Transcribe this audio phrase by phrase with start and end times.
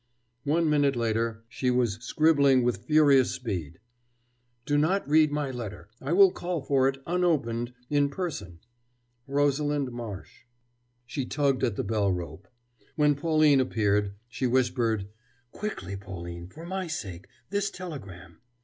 [0.45, 3.77] One minute later, she was scribbling with furious speed:
[4.65, 5.89] Do not read my letter.
[6.01, 8.61] I will call for it unopened in person.
[9.27, 10.47] ROSALIND MARSH.
[11.05, 12.47] She tugged at the bell rope.
[12.95, 15.07] When Pauline appeared, she whispered:
[15.51, 18.39] "Quickly, Pauline, for my sake this telegram."